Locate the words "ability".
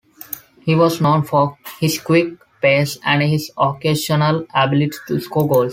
4.51-4.97